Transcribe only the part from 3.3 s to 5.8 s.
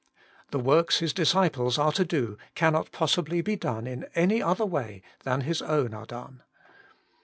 be done in any other way than His